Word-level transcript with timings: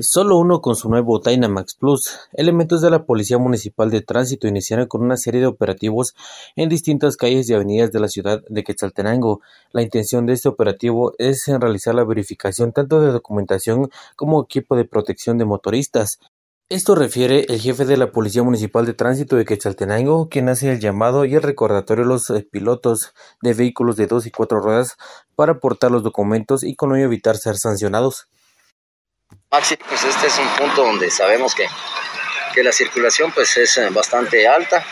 Solo 0.00 0.38
uno 0.38 0.60
con 0.60 0.76
su 0.76 0.88
nuevo 0.88 1.18
Dynamax 1.18 1.74
Plus. 1.74 2.20
Elementos 2.32 2.80
de 2.80 2.88
la 2.88 3.04
Policía 3.04 3.36
Municipal 3.36 3.90
de 3.90 4.00
Tránsito 4.00 4.46
iniciaron 4.46 4.86
con 4.86 5.02
una 5.02 5.16
serie 5.16 5.40
de 5.40 5.48
operativos 5.48 6.14
en 6.54 6.68
distintas 6.68 7.16
calles 7.16 7.50
y 7.50 7.54
avenidas 7.54 7.90
de 7.90 7.98
la 7.98 8.06
ciudad 8.06 8.44
de 8.48 8.62
Quetzaltenango. 8.62 9.40
La 9.72 9.82
intención 9.82 10.24
de 10.24 10.34
este 10.34 10.48
operativo 10.48 11.14
es 11.18 11.48
realizar 11.48 11.96
la 11.96 12.04
verificación 12.04 12.72
tanto 12.72 13.00
de 13.00 13.10
documentación 13.10 13.90
como 14.14 14.40
equipo 14.40 14.76
de 14.76 14.84
protección 14.84 15.36
de 15.36 15.46
motoristas. 15.46 16.20
Esto 16.68 16.94
refiere 16.94 17.46
el 17.48 17.58
jefe 17.58 17.84
de 17.84 17.96
la 17.96 18.12
Policía 18.12 18.44
Municipal 18.44 18.86
de 18.86 18.94
Tránsito 18.94 19.34
de 19.34 19.46
Quetzaltenango, 19.46 20.28
quien 20.28 20.48
hace 20.48 20.70
el 20.70 20.78
llamado 20.78 21.24
y 21.24 21.34
el 21.34 21.42
recordatorio 21.42 22.04
a 22.04 22.08
los 22.08 22.30
eh, 22.30 22.46
pilotos 22.48 23.14
de 23.42 23.52
vehículos 23.52 23.96
de 23.96 24.06
dos 24.06 24.26
y 24.26 24.30
cuatro 24.30 24.60
ruedas 24.60 24.96
para 25.34 25.54
aportar 25.54 25.90
los 25.90 26.04
documentos 26.04 26.62
y 26.62 26.76
con 26.76 26.94
ello 26.94 27.06
evitar 27.06 27.36
ser 27.36 27.56
sancionados. 27.56 28.28
Maxi, 29.50 29.76
pues 29.76 30.04
este 30.04 30.26
es 30.26 30.38
un 30.38 30.48
punto 30.56 30.84
donde 30.84 31.10
sabemos 31.10 31.54
que, 31.54 31.66
que 32.54 32.62
la 32.62 32.70
circulación 32.70 33.32
pues 33.32 33.56
es 33.56 33.78
eh, 33.78 33.88
bastante 33.88 34.46
alta, 34.46 34.84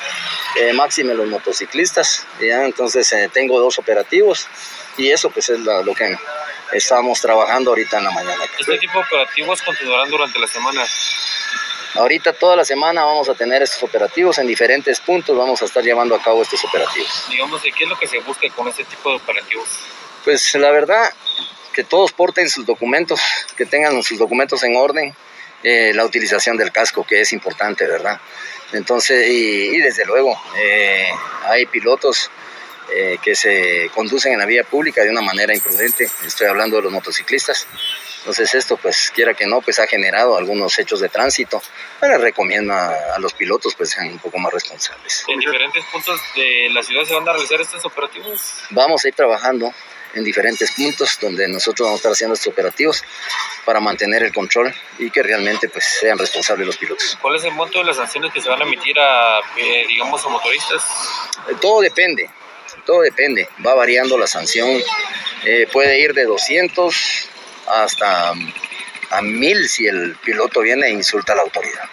eh, 0.59 0.73
máxime 0.73 1.13
los 1.13 1.27
motociclistas, 1.27 2.27
¿ya? 2.41 2.65
entonces 2.65 3.13
eh, 3.13 3.29
tengo 3.31 3.61
dos 3.61 3.79
operativos 3.79 4.49
y 4.97 5.11
eso 5.11 5.29
pues 5.29 5.51
es 5.51 5.61
lo 5.61 5.95
que 5.95 6.17
estamos 6.73 7.21
trabajando 7.21 7.71
ahorita 7.71 7.99
en 7.99 8.05
la 8.05 8.11
mañana. 8.11 8.45
¿Este 8.59 8.79
tipo 8.79 8.95
de 8.95 9.05
operativos 9.05 9.61
continuarán 9.61 10.11
durante 10.11 10.39
la 10.39 10.47
semana? 10.47 10.87
Ahorita 11.97 12.33
toda 12.33 12.57
la 12.57 12.65
semana 12.65 13.05
vamos 13.05 13.29
a 13.29 13.35
tener 13.35 13.63
estos 13.63 13.83
operativos 13.83 14.39
en 14.39 14.47
diferentes 14.47 15.01
puntos, 15.01 15.37
vamos 15.37 15.61
a 15.61 15.67
estar 15.67 15.85
llevando 15.85 16.15
a 16.15 16.23
cabo 16.23 16.43
estos 16.43 16.65
operativos. 16.65 17.25
Digamos, 17.29 17.61
¿qué 17.61 17.85
es 17.85 17.89
lo 17.89 17.99
que 17.99 18.07
se 18.07 18.21
busca 18.21 18.49
con 18.51 18.69
este 18.69 18.85
tipo 18.85 19.11
de 19.11 19.17
operativos? 19.17 19.69
Pues 20.25 20.55
la 20.55 20.71
verdad, 20.71 21.11
que 21.77 21.85
todos 21.85 22.11
porten 22.13 22.49
sus 22.49 22.65
documentos, 22.65 23.21
que 23.55 23.67
tengan 23.67 24.03
sus 24.03 24.19
documentos 24.19 24.63
en 24.65 24.77
orden, 24.77 25.15
eh, 25.63 25.93
la 25.95 26.07
utilización 26.07 26.57
del 26.57 26.73
casco, 26.73 27.05
que 27.05 27.21
es 27.21 27.35
importante, 27.35 27.87
¿verdad? 27.87 28.19
Entonces, 28.73 29.29
y, 29.29 29.79
desde 29.83 30.07
luego, 30.07 30.41
eh, 30.57 31.11
hay 31.45 31.67
pilotos 31.67 32.31
eh, 32.91 33.19
que 33.23 33.37
se 33.37 33.91
conducen 33.95 34.33
en 34.33 34.39
la 34.39 34.47
vía 34.47 34.65
pública 34.65 35.03
de 35.03 35.11
una 35.11 35.21
manera 35.21 35.55
imprudente, 35.55 36.09
estoy 36.25 36.47
hablando 36.47 36.77
de 36.77 36.85
los 36.85 36.93
motociclistas, 36.93 37.67
entonces 38.21 38.55
esto, 38.55 38.79
pues 38.79 39.13
quiera 39.15 39.35
que 39.35 39.47
no, 39.47 39.61
pues 39.61 39.79
ha 39.79 39.87
generado 39.87 40.39
algunos 40.39 40.79
hechos 40.79 41.01
de 41.01 41.11
tránsito. 41.11 41.63
Bueno, 42.01 42.17
recomiendo 42.19 42.73
a, 42.73 43.19
los 43.19 43.35
pilotos 43.35 43.75
pues 43.75 43.91
sean 43.91 44.09
un 44.09 44.19
poco 44.19 44.39
más 44.39 44.53
responsables. 44.53 45.25
¿En 45.29 45.39
diferentes 45.39 45.85
puntos 45.93 46.21
de 46.35 46.71
la 46.71 46.83
ciudad 46.83 47.05
se 47.05 47.15
van 47.15 47.29
a 47.29 47.33
realizar 47.35 47.61
estos 47.61 47.85
operativos? 47.85 48.41
Vamos 48.71 49.05
a 49.05 49.09
ir 49.09 49.15
trabajando 49.15 49.73
en 50.17 50.25
diferentes 50.25 50.73
puntos 50.73 51.19
donde 51.21 51.47
nosotros 51.47 51.87
vamos 51.87 51.99
a 51.99 52.01
estar 52.01 52.13
haciendo 52.13 52.35
estos 52.35 52.53
operativos 52.53 53.05
para 53.65 53.81
mantener 53.81 54.23
el 54.23 54.33
control 54.33 54.75
y 54.99 55.11
que 55.11 55.23
realmente 55.23 55.69
pues 55.69 55.85
sean 55.85 56.19
responsables 56.19 56.67
los 56.67 56.77
pilotos. 56.77 57.19
¿Cuál 57.21 57.37
es 57.37 57.45
el 57.45 57.53
monto 57.53 57.79
de 57.79 57.85
las 57.85 57.97
sanciones 57.97 58.33
que 58.33 58.41
se 58.41 58.49
van 58.49 58.63
a 58.63 58.65
emitir 58.65 58.99
a, 58.99 59.41
eh, 59.57 59.85
digamos, 59.87 60.25
a 60.25 60.29
motoristas? 60.29 60.83
Eh, 61.49 61.55
todo 61.61 61.83
depende, 61.83 62.31
todo 62.87 63.03
depende, 63.03 63.49
va 63.65 63.75
variando 63.75 64.17
la 64.17 64.27
sanción, 64.27 64.81
eh, 65.45 65.69
puede 65.71 66.01
ir 66.01 66.15
de 66.15 66.25
200 66.25 67.29
hasta 67.67 68.33
a 69.11 69.23
mil 69.23 69.69
si 69.69 69.87
el 69.87 70.17
piloto 70.17 70.61
viene 70.61 70.89
e 70.89 70.91
insulta 70.91 71.35
a 71.35 71.37
la 71.37 71.43
autoridad. 71.43 71.89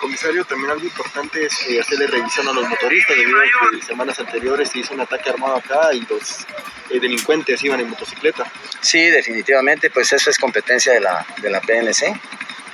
Comisario, 0.00 0.44
también 0.46 0.70
algo 0.70 0.84
importante 0.84 1.44
es 1.44 1.52
eh, 1.68 1.78
hacerle 1.78 2.06
revisión 2.06 2.48
a 2.48 2.52
los 2.52 2.66
motoristas, 2.66 3.16
debido 3.16 3.38
a 3.38 3.70
que 3.70 3.82
semanas 3.84 4.18
anteriores 4.18 4.70
se 4.70 4.78
hizo 4.78 4.94
un 4.94 5.00
ataque 5.02 5.28
armado 5.28 5.56
acá 5.56 5.92
y 5.92 6.00
los 6.00 6.46
eh, 6.88 6.98
delincuentes 6.98 7.62
iban 7.62 7.80
en 7.80 7.90
motocicleta. 7.90 8.50
Sí, 8.80 9.10
definitivamente, 9.10 9.90
pues 9.90 10.10
eso 10.14 10.30
es 10.30 10.38
competencia 10.38 10.94
de 10.94 11.00
la, 11.00 11.26
de 11.42 11.50
la 11.50 11.60
PNC. 11.60 12.18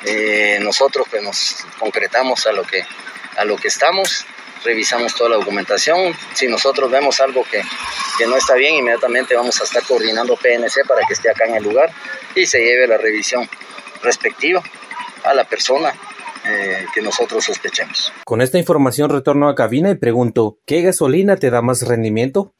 Eh, 0.05 0.59
nosotros 0.63 1.07
pues 1.11 1.21
nos 1.23 1.67
concretamos 1.79 2.47
a 2.47 2.53
lo 2.53 2.63
que, 2.63 2.87
a 3.37 3.45
lo 3.45 3.57
que 3.57 3.69
estamos, 3.69 4.25
revisamos 4.65 5.13
toda 5.17 5.31
la 5.31 5.37
documentación. 5.37 6.15
Si 6.33 6.47
nosotros 6.47 6.89
vemos 6.91 7.21
algo 7.21 7.43
que, 7.43 7.61
que 8.19 8.27
no 8.27 8.37
está 8.37 8.55
bien, 8.55 8.77
inmediatamente 8.77 9.35
vamos 9.35 9.61
a 9.61 9.65
estar 9.65 9.83
coordinando 9.83 10.37
PNC 10.37 10.87
para 10.87 11.01
que 11.07 11.15
esté 11.15 11.29
acá 11.29 11.45
en 11.47 11.57
el 11.57 11.65
lugar 11.65 11.91
y 12.37 12.47
se 12.47 12.61
lleve 12.61 12.87
la 12.87 12.99
revisión 12.99 13.49
respectiva 14.01 14.63
a 15.25 15.35
la 15.35 15.43
persona 15.43 15.93
eh, 16.49 16.87
que 16.95 17.03
nosotros 17.03 17.45
sospechemos. 17.45 18.13
Con 18.25 18.41
esta 18.41 18.59
información 18.59 19.11
retorno 19.11 19.49
a 19.49 19.55
cabina 19.55 19.91
y 19.91 19.97
pregunto, 19.97 20.59
¿qué 20.67 20.83
gasolina 20.83 21.37
te 21.37 21.51
da 21.51 21.63
más 21.63 21.83
rendimiento? 21.83 22.55